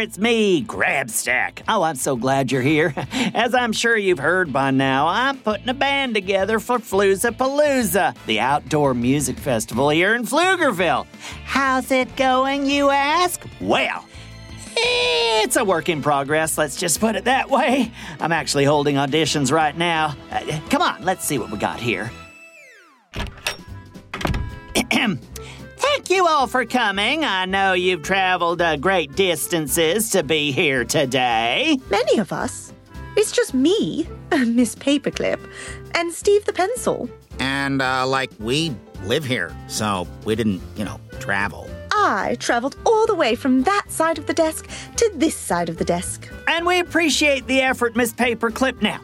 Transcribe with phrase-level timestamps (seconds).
[0.00, 1.62] it's me, Grabstack.
[1.68, 2.94] Oh, I'm so glad you're here.
[3.34, 8.16] As I'm sure you've heard by now, I'm putting a band together for Flooza Palooza,
[8.26, 11.06] the outdoor music festival here in Pflugerville.
[11.44, 13.44] How's it going, you ask?
[13.60, 14.06] Well,
[14.76, 17.92] it's a work in progress, let's just put it that way.
[18.18, 20.16] I'm actually holding auditions right now.
[20.30, 22.10] Uh, come on, let's see what we got here.
[26.00, 27.26] Thank you all for coming.
[27.26, 31.76] I know you've traveled uh, great distances to be here today.
[31.90, 32.72] Many of us.
[33.18, 35.46] It's just me, Miss Paperclip,
[35.94, 37.10] and Steve the Pencil.
[37.38, 38.74] And, uh, like, we
[39.04, 41.68] live here, so we didn't, you know, travel.
[41.92, 45.76] I traveled all the way from that side of the desk to this side of
[45.76, 46.32] the desk.
[46.48, 48.80] And we appreciate the effort, Miss Paperclip.
[48.80, 49.02] Now,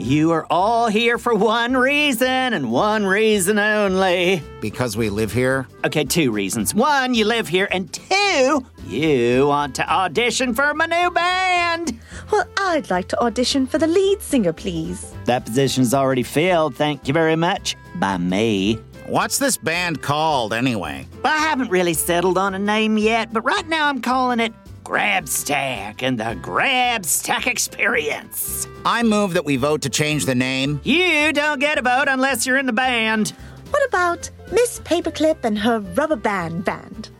[0.00, 4.42] you are all here for one reason and one reason only.
[4.60, 5.66] Because we live here?
[5.84, 6.74] Okay, two reasons.
[6.74, 11.98] One, you live here, and two, you want to audition for my new band.
[12.32, 15.14] Well, I'd like to audition for the lead singer, please.
[15.26, 18.78] That position's already filled, thank you very much, by me.
[19.06, 21.06] What's this band called, anyway?
[21.24, 24.52] I haven't really settled on a name yet, but right now I'm calling it
[24.90, 28.66] Grabstack and the Grabstack Experience.
[28.84, 30.80] I move that we vote to change the name.
[30.82, 33.28] You don't get a vote unless you're in the band.
[33.70, 37.10] What about Miss Paperclip and her rubber band band?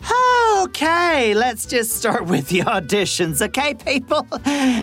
[0.62, 4.26] Okay, let's just start with the auditions, okay, people?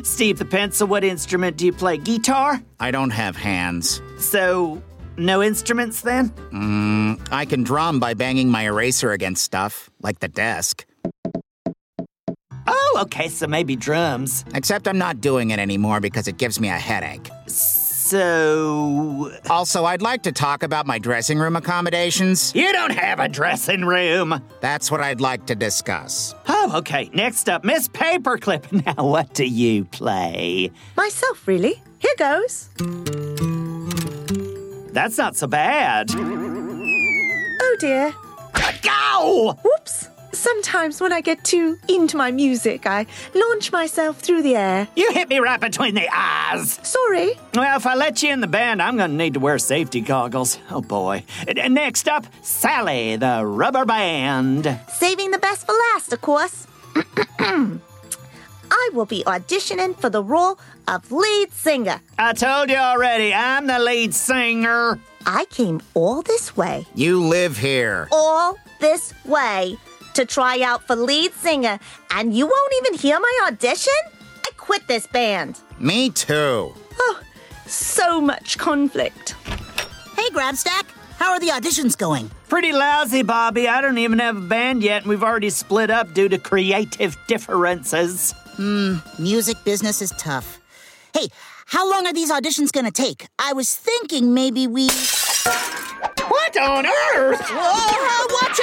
[0.05, 1.97] Steve the Pencil, what instrument do you play?
[1.97, 2.63] Guitar?
[2.79, 4.01] I don't have hands.
[4.17, 4.81] So,
[5.17, 6.29] no instruments then?
[6.53, 10.85] Mm, I can drum by banging my eraser against stuff, like the desk.
[12.67, 14.43] Oh, okay, so maybe drums.
[14.53, 17.29] Except I'm not doing it anymore because it gives me a headache.
[18.07, 19.31] So.
[19.49, 22.55] Also, I'd like to talk about my dressing room accommodations.
[22.55, 24.41] You don't have a dressing room.
[24.61, 26.33] That's what I'd like to discuss.
[26.47, 27.09] Oh, okay.
[27.13, 28.71] Next up, Miss Paperclip.
[28.85, 30.71] Now, what do you play?
[30.95, 31.81] Myself, really.
[31.99, 32.69] Here goes.
[34.93, 36.09] That's not so bad.
[36.15, 38.13] Oh dear.
[38.81, 39.57] Go!
[39.63, 40.09] Whoops.
[40.37, 44.87] Sometimes when I get too into my music, I launch myself through the air.
[44.95, 46.79] You hit me right between the eyes.
[46.83, 47.31] Sorry.
[47.55, 49.99] Well, if I let you in the band, I'm going to need to wear safety
[49.99, 50.59] goggles.
[50.69, 51.23] Oh boy.
[51.69, 54.79] Next up, Sally, the rubber band.
[54.89, 56.67] Saving the best for last, of course.
[57.39, 61.99] I will be auditioning for the role of lead singer.
[62.19, 64.99] I told you already, I'm the lead singer.
[65.25, 68.07] I came all this way, You live here.
[68.11, 69.77] all this way,
[70.17, 71.79] to try out for lead singer,
[72.11, 73.93] and you won't even hear my audition?
[74.43, 75.59] I quit this band.
[75.79, 76.73] Me too.
[76.99, 77.21] Oh,
[77.67, 79.35] so much conflict.
[80.15, 80.85] Hey, Grabstack.
[81.19, 82.31] How are the auditions going?
[82.49, 83.67] Pretty lousy, Bobby.
[83.67, 87.15] I don't even have a band yet, and we've already split up due to creative
[87.27, 88.33] differences.
[88.55, 90.59] Hmm, music business is tough.
[91.13, 91.27] Hey,
[91.67, 93.27] how long are these auditions gonna take?
[93.37, 94.87] I was thinking maybe we.
[96.27, 97.41] What on earth?
[97.51, 98.59] Whoa, watch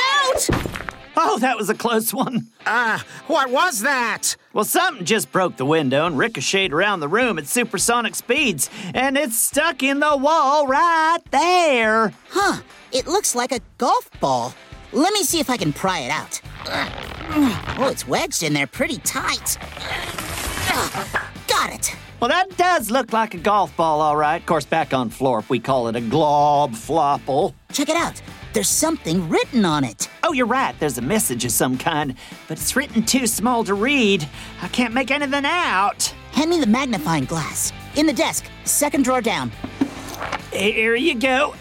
[0.59, 0.73] out!
[1.16, 2.48] Oh, that was a close one.
[2.66, 4.36] Ah, what was that?
[4.52, 9.16] Well, something just broke the window and ricocheted around the room at supersonic speeds, and
[9.16, 12.12] it's stuck in the wall right there.
[12.30, 14.54] Huh, it looks like a golf ball.
[14.92, 16.41] Let me see if I can pry it out.
[16.66, 19.58] Oh, it's wedged in there pretty tight.
[21.48, 21.94] Got it.
[22.20, 24.41] Well, that does look like a golf ball, all right.
[24.41, 27.54] Of course, back on Florp, we call it a glob flopple.
[27.72, 28.20] Check it out.
[28.54, 30.09] There's something written on it.
[30.22, 30.78] Oh, you're right.
[30.78, 32.15] There's a message of some kind,
[32.47, 34.28] but it's written too small to read.
[34.62, 36.15] I can't make anything out.
[36.31, 37.72] Hand me the magnifying glass.
[37.97, 39.50] In the desk, second drawer down.
[40.53, 41.56] Here you go.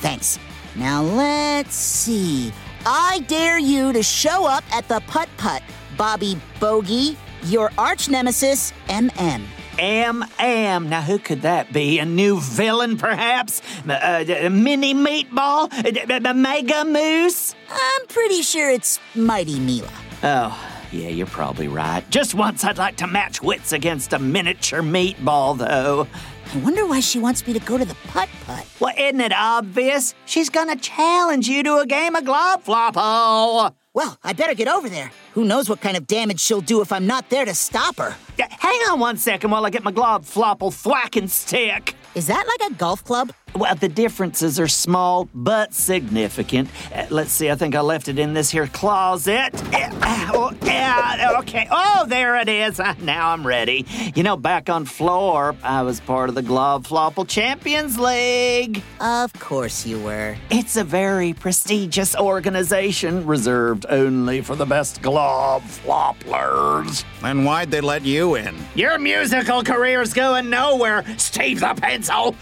[0.00, 0.40] Thanks.
[0.74, 2.52] Now let's see.
[2.84, 5.62] I dare you to show up at the putt putt,
[5.96, 9.44] Bobby Bogey, your arch nemesis, MM.
[9.78, 10.88] Am Am.
[10.88, 11.98] Now, who could that be?
[11.98, 13.60] A new villain, perhaps?
[13.88, 15.72] Uh, a mini meatball?
[15.84, 17.54] A, a- a mega moose?
[17.70, 19.90] I'm pretty sure it's Mighty Mila.
[20.22, 22.08] Oh, yeah, you're probably right.
[22.10, 26.06] Just once I'd like to match wits against a miniature meatball, though.
[26.54, 28.64] I wonder why she wants me to go to the putt putt.
[28.78, 30.14] Well, isn't it obvious?
[30.24, 33.74] She's gonna challenge you to a game of glob flopple.
[33.94, 35.12] Well, I better get over there.
[35.34, 38.16] Who knows what kind of damage she'll do if I'm not there to stop her?
[38.36, 41.94] Hang on one second while I get my glob flopple thwack and stick.
[42.16, 43.32] Is that like a golf club?
[43.54, 46.68] Well, the differences are small but significant.
[46.92, 49.54] Uh, let's see, I think I left it in this here closet.
[49.72, 51.68] Uh, oh, yeah, okay.
[51.70, 52.80] Oh, there it is.
[52.80, 53.86] Uh, now I'm ready.
[54.16, 58.82] You know, back on Florp, I was part of the Glob Flopple Champions League.
[59.00, 60.36] Of course you were.
[60.50, 67.04] It's a very prestigious organization reserved only for the best glob flopplers.
[67.22, 68.56] And why'd they let you in?
[68.74, 72.34] Your musical career's going nowhere, Steve the Pencil.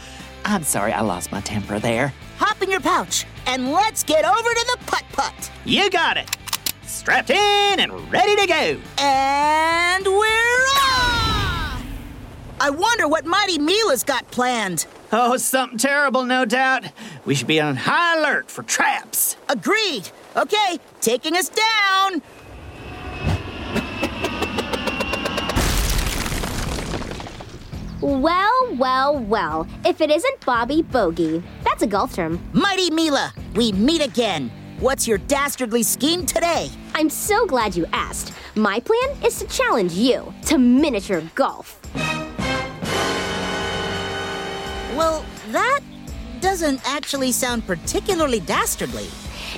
[0.44, 2.12] I'm sorry, I lost my temper there.
[2.38, 5.50] Hop in your pouch and let's get over to the putt putt.
[5.64, 6.28] You got it.
[6.82, 8.80] Strapped in and ready to go.
[8.98, 11.82] And we're off!
[12.60, 14.86] I wonder what Mighty Mila's got planned.
[15.10, 16.84] Oh, something terrible, no doubt.
[17.24, 19.36] We should be on high alert for traps.
[19.48, 20.10] Agreed.
[20.36, 22.22] Okay, taking us down.
[28.02, 29.64] Well, well, well.
[29.84, 32.40] If it isn't Bobby Bogey, that's a golf term.
[32.52, 34.50] Mighty Mila, we meet again.
[34.80, 36.68] What's your dastardly scheme today?
[36.96, 38.32] I'm so glad you asked.
[38.56, 41.80] My plan is to challenge you to miniature golf.
[44.96, 45.80] Well, that
[46.40, 49.06] doesn't actually sound particularly dastardly.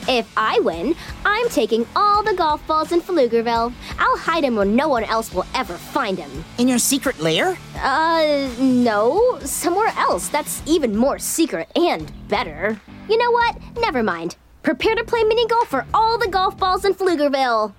[0.09, 0.95] If I win,
[1.25, 3.73] I'm taking all the golf balls in Pflugerville.
[3.99, 6.45] I'll hide them where no one else will ever find them.
[6.59, 7.57] In your secret lair?
[7.77, 12.81] Uh, no, somewhere else that's even more secret and better.
[13.09, 13.57] You know what?
[13.79, 14.37] Never mind.
[14.63, 17.75] Prepare to play mini golf for all the golf balls in Pflugerville.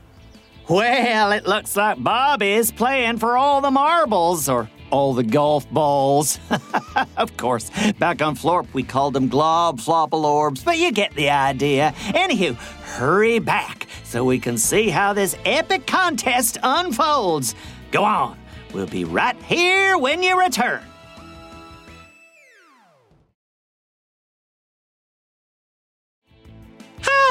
[0.67, 6.39] Well, it looks like Bobby's playing for all the marbles, or all the golf balls.
[7.17, 11.29] of course, back on Florp, we called them glob flopple orbs, but you get the
[11.29, 11.93] idea.
[12.07, 17.55] Anywho, hurry back so we can see how this epic contest unfolds.
[17.91, 18.37] Go on,
[18.73, 20.81] we'll be right here when you return.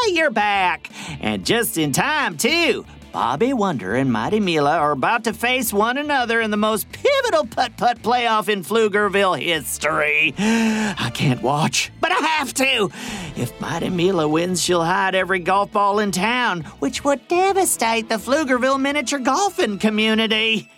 [0.04, 0.90] Hi, you're back.
[1.20, 2.84] And just in time, too.
[3.14, 7.46] Bobby Wonder and Mighty Mila are about to face one another in the most pivotal
[7.46, 10.34] putt putt playoff in Pflugerville history.
[10.37, 12.90] I can't watch, but I have to.
[13.37, 18.16] If Mighty Mila wins, she'll hide every golf ball in town, which would devastate the
[18.16, 20.69] Pflugerville miniature golfing community.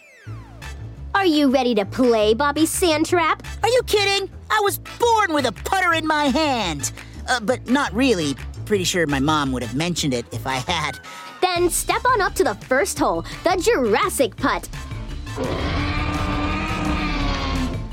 [1.15, 3.47] Are you ready to play, Bobby Sandtrap?
[3.62, 4.29] Are you kidding?
[4.50, 6.93] I was born with a putter in my hand.
[7.27, 8.37] Uh, but not really.
[8.67, 11.00] Pretty sure my mom would have mentioned it if I had.
[11.56, 14.69] Then step on up to the first hole, the Jurassic putt.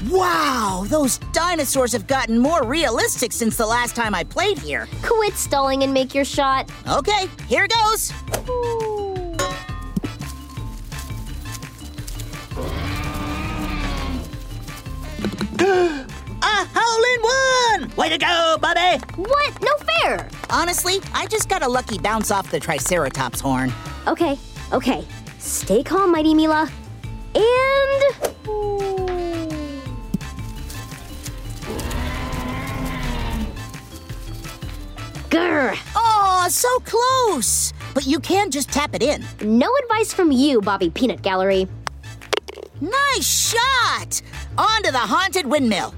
[0.09, 4.89] Wow, those dinosaurs have gotten more realistic since the last time I played here.
[5.01, 6.69] Quit stalling and make your shot.
[6.89, 8.11] Okay, here goes.
[16.41, 17.95] A hole in one!
[17.95, 19.01] Way to go, buddy!
[19.15, 19.61] What?
[19.61, 19.82] No!
[20.49, 23.71] Honestly, I just got a lucky bounce off the Triceratops horn.
[24.07, 24.37] Okay,
[24.71, 25.05] okay.
[25.39, 26.69] Stay calm, Mighty Mila.
[27.35, 28.33] And.
[35.29, 35.75] Grr!
[35.95, 37.73] Oh, so close!
[37.95, 39.25] But you can just tap it in.
[39.41, 41.67] No advice from you, Bobby Peanut Gallery.
[42.79, 44.21] Nice shot!
[44.57, 45.95] On to the haunted windmill.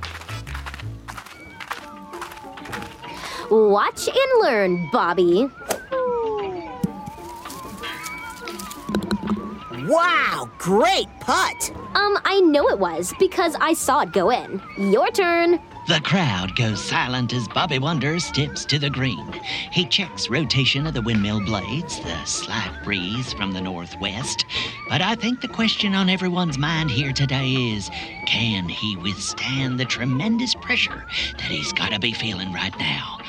[3.52, 5.50] Watch and learn, Bobby.
[9.88, 11.72] Wow, great putt!
[11.94, 14.60] Um, I know it was because I saw it go in.
[14.78, 15.60] Your turn.
[15.88, 19.32] The crowd goes silent as Bobby Wonder steps to the green.
[19.72, 24.46] He checks rotation of the windmill blades, the slight breeze from the northwest.
[24.90, 27.92] But I think the question on everyone's mind here today is
[28.26, 33.20] can he withstand the tremendous pressure that he's got to be feeling right now?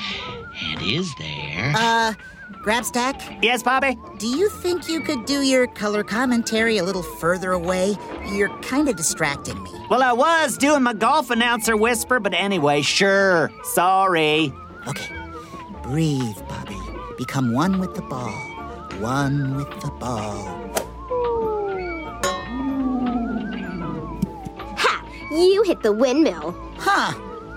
[0.63, 1.73] And is there.
[1.75, 2.15] Uh,
[2.63, 3.97] Grabstack, Yes, Bobby?
[4.19, 7.95] do you think you could do your color commentary a little further away?
[8.33, 9.71] You're kind of distracting me.
[9.89, 13.51] Well, I was doing my golf announcer whisper, but anyway, sure.
[13.63, 14.53] Sorry.
[14.87, 15.15] Okay,
[15.83, 16.77] breathe, Bobby.
[17.17, 18.31] Become one with the ball.
[18.99, 20.71] One with the ball.
[24.77, 25.05] Ha!
[25.31, 26.55] You hit the windmill.
[26.77, 27.13] Huh,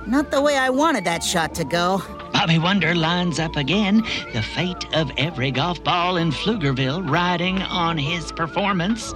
[0.07, 2.03] not the way I wanted that shot to go.
[2.41, 3.99] Bobby Wonder lines up again,
[4.33, 9.13] the fate of every golf ball in Pflugerville riding on his performance.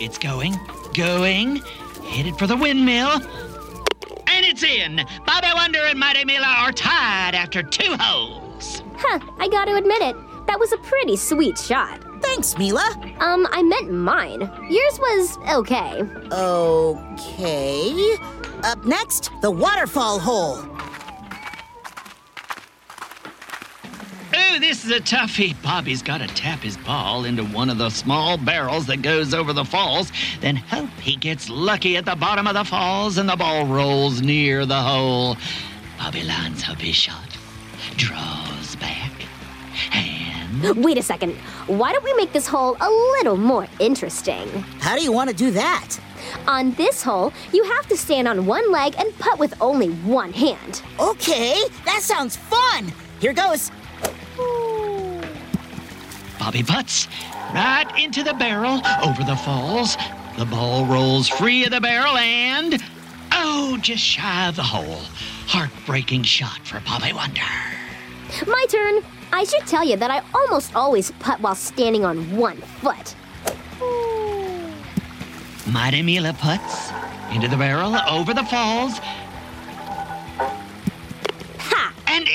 [0.00, 0.56] It's going,
[0.92, 1.62] going,
[2.08, 3.22] headed for the windmill.
[4.26, 5.00] And it's in!
[5.24, 8.82] Bobby Wonder and Mighty Mila are tied after two holes.
[8.96, 10.16] Huh, I gotta admit it.
[10.48, 12.02] That was a pretty sweet shot.
[12.20, 13.00] Thanks, Mila.
[13.20, 14.40] Um, I meant mine.
[14.68, 16.02] Yours was okay.
[16.32, 18.16] Okay.
[18.64, 20.66] Up next, the waterfall hole.
[24.56, 25.54] Ooh, this is a toughie.
[25.62, 29.52] Bobby's got to tap his ball into one of the small barrels that goes over
[29.52, 30.10] the falls,
[30.40, 34.22] then hope he gets lucky at the bottom of the falls and the ball rolls
[34.22, 35.36] near the hole.
[35.98, 37.36] Bobby lines up his shot,
[37.96, 39.12] draws back,
[39.92, 41.34] and Wait a second.
[41.66, 44.48] Why don't we make this hole a little more interesting?
[44.80, 45.98] How do you want to do that?
[46.48, 50.32] On this hole, you have to stand on one leg and putt with only one
[50.32, 50.82] hand.
[50.98, 52.90] Okay, that sounds fun.
[53.20, 53.70] Here goes.
[56.46, 57.08] Bobby putts
[57.52, 59.96] right into the barrel over the falls.
[60.38, 62.80] The ball rolls free of the barrel and.
[63.32, 65.00] Oh, just shy of the hole.
[65.48, 67.40] Heartbreaking shot for Bobby Wonder.
[68.46, 69.02] My turn.
[69.32, 73.16] I should tell you that I almost always putt while standing on one foot.
[75.66, 76.92] Mighty Mila puts
[77.32, 79.00] into the barrel over the falls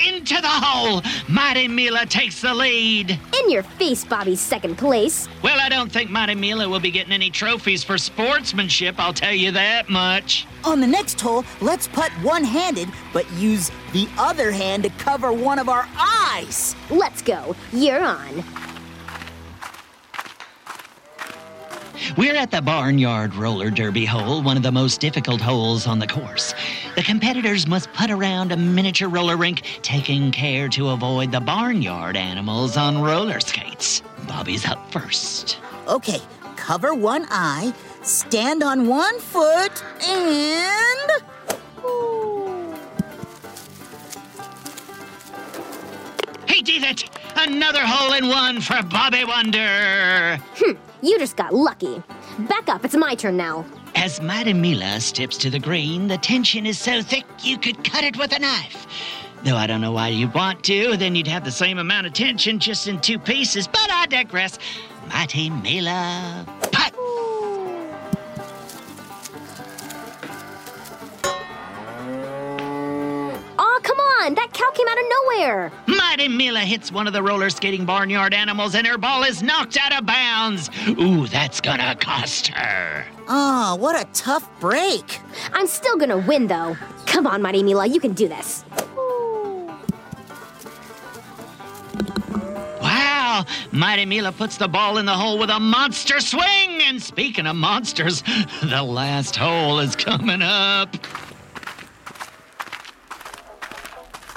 [0.02, 1.02] into the hole.
[1.28, 3.10] Mighty Mila takes the lead.
[3.10, 5.28] In your face, Bobby's second place.
[5.42, 9.34] Well, I don't think Mighty Mila will be getting any trophies for sportsmanship, I'll tell
[9.34, 10.46] you that much.
[10.64, 15.32] On the next hole, let's putt one handed, but use the other hand to cover
[15.32, 16.76] one of our eyes.
[16.90, 17.56] Let's go.
[17.72, 18.71] You're on.
[22.14, 26.06] We're at the Barnyard Roller Derby hole, one of the most difficult holes on the
[26.06, 26.54] course.
[26.94, 32.18] The competitors must putt around a miniature roller rink, taking care to avoid the barnyard
[32.18, 34.02] animals on roller skates.
[34.28, 35.58] Bobby's up first.
[35.88, 36.20] Okay,
[36.56, 41.10] cover one eye, stand on one foot, and.
[46.46, 47.08] He did it!
[47.36, 50.36] Another hole in one for Bobby Wonder!
[50.56, 50.72] Hmm.
[51.02, 52.02] You just got lucky.
[52.48, 52.84] Back up.
[52.84, 53.64] It's my turn now.
[53.96, 58.04] As Mighty Mila steps to the green, the tension is so thick you could cut
[58.04, 58.86] it with a knife.
[59.42, 62.12] Though I don't know why you'd want to, then you'd have the same amount of
[62.12, 64.58] tension just in two pieces, but I digress.
[65.08, 66.94] Mighty Mila, putt!
[73.58, 74.34] Aw, come on.
[74.34, 75.72] That cow came out of nowhere.
[76.12, 79.78] Mighty Mila hits one of the roller skating barnyard animals and her ball is knocked
[79.78, 80.68] out of bounds.
[80.86, 83.06] Ooh, that's gonna cost her.
[83.28, 85.20] Oh, what a tough break.
[85.54, 86.76] I'm still gonna win, though.
[87.06, 87.86] Come on, Mighty Mila.
[87.86, 88.62] You can do this.
[92.82, 93.46] Wow!
[93.72, 96.82] Mighty Mila puts the ball in the hole with a monster swing!
[96.82, 98.22] And speaking of monsters,
[98.62, 100.94] the last hole is coming up.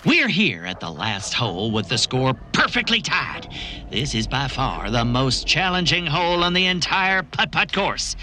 [0.05, 3.47] We're here at the last hole with the score perfectly tied.
[3.89, 8.15] This is by far the most challenging hole on the entire putt putt course.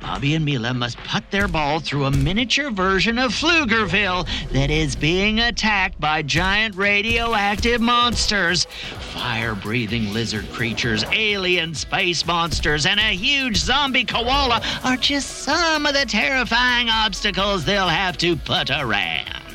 [0.00, 4.96] Bobby and Mila must putt their ball through a miniature version of Pflugerville that is
[4.96, 8.64] being attacked by giant radioactive monsters.
[9.12, 15.84] Fire breathing lizard creatures, alien space monsters, and a huge zombie koala are just some
[15.84, 19.45] of the terrifying obstacles they'll have to putt around.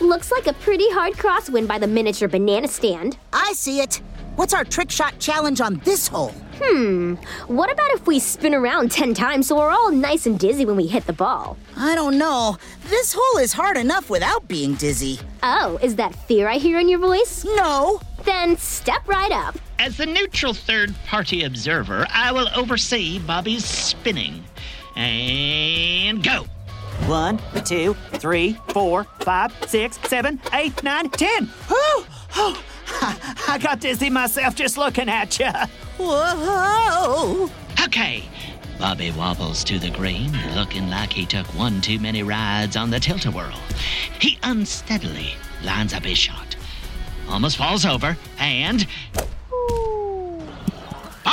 [0.00, 3.16] Looks like a pretty hard crosswind by the miniature banana stand.
[3.32, 4.02] I see it.
[4.36, 6.34] What's our trick shot challenge on this hole?
[6.60, 7.14] Hmm,
[7.46, 10.76] what about if we spin around 10 times so we're all nice and dizzy when
[10.76, 11.56] we hit the ball?
[11.76, 12.58] I don't know.
[12.90, 15.18] This hole is hard enough without being dizzy.
[15.42, 17.44] Oh, is that fear I hear in your voice?
[17.44, 18.00] No.
[18.24, 19.56] Then step right up.
[19.78, 24.44] As the neutral third party observer, I will oversee Bobby's spinning.
[24.96, 26.46] And go!
[27.06, 31.46] One, two, three, four, five, six, seven, eight, nine, ten.
[31.68, 32.04] Whew!
[32.34, 32.62] Oh,
[33.48, 35.52] I got dizzy myself just looking at you.
[35.98, 37.48] Whoa.
[37.84, 38.24] Okay.
[38.80, 42.98] Bobby wobbles to the green, looking like he took one too many rides on the
[42.98, 43.58] tilt-a-whirl.
[44.20, 45.34] He unsteadily
[45.64, 46.56] lines up his shot.
[47.28, 48.84] Almost falls over, and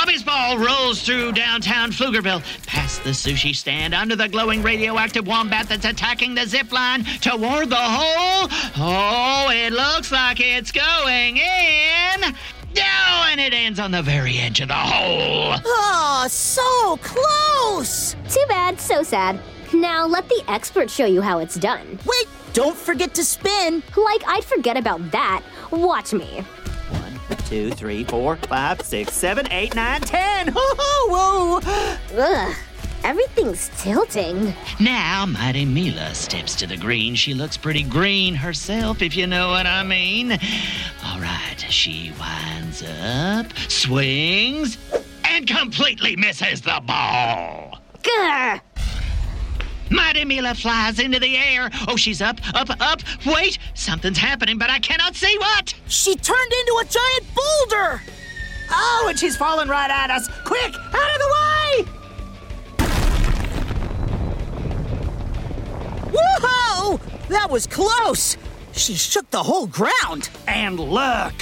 [0.04, 5.66] Bobby's ball rolls through downtown Pflugerville, past the sushi stand, under the glowing radioactive wombat
[5.66, 8.46] that's attacking the zip line toward the hole.
[8.76, 12.22] Oh, it looks like it's going in.
[12.22, 15.54] Oh, and it ends on the very edge of the hole.
[15.64, 18.14] Oh, so close.
[18.28, 19.40] Too bad, so sad.
[19.72, 21.98] Now let the expert show you how it's done.
[22.04, 23.82] Wait, don't forget to spin.
[23.96, 25.42] Like I'd forget about that.
[25.70, 26.44] Watch me.
[27.44, 30.48] One, two, three, four, five, six, seven, eight, nine, ten.
[30.56, 31.60] Whoa!
[32.16, 32.56] Ugh,
[33.02, 34.54] everything's tilting.
[34.80, 37.14] Now, Mighty Mila steps to the green.
[37.14, 40.32] She looks pretty green herself, if you know what I mean.
[41.04, 44.78] All right, she winds up, swings,
[45.24, 47.78] and completely misses the ball.
[48.02, 48.60] Grr!
[49.90, 51.70] Mighty Mila flies into the air.
[51.88, 53.02] Oh, she's up, up, up.
[53.26, 55.74] Wait, something's happening, but I cannot see what.
[55.88, 58.02] She turned into a giant boulder!
[58.70, 60.28] Oh, and she's falling right at us.
[60.44, 61.84] Quick, out of the way!
[66.12, 67.00] Whoa!
[67.28, 68.36] That was close!
[68.72, 70.30] She shook the whole ground.
[70.48, 71.34] And look!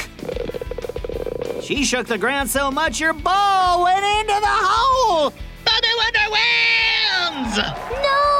[1.63, 5.33] She shook the ground so much your ball went into the hole!
[5.65, 7.57] Bobby Wonder wins!
[8.03, 8.32] No!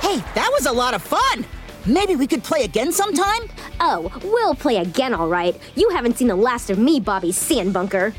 [0.00, 1.44] Hey, that was a lot of fun!
[1.86, 3.42] Maybe we could play again sometime?
[3.80, 5.58] Oh, we'll play again, all right.
[5.74, 8.14] You haven't seen the last of me, Bobby Sandbunker.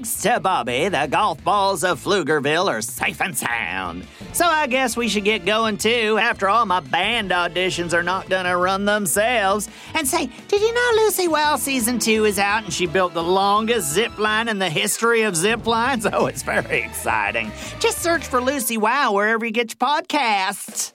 [0.00, 4.06] Thanks to Bobby, the golf balls of Pflugerville are safe and sound.
[4.32, 6.16] So I guess we should get going too.
[6.18, 9.68] After all, my band auditions are not gonna run themselves.
[9.92, 13.22] And say, did you know Lucy Wow season two is out and she built the
[13.22, 16.06] longest zip line in the history of zip lines?
[16.10, 17.52] Oh, it's very exciting.
[17.78, 20.92] Just search for Lucy Wow wherever you get your podcasts.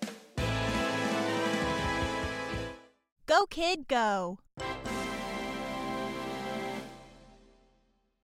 [3.27, 4.39] Go, kid, go.